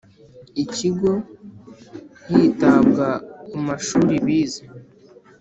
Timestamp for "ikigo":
0.63-1.11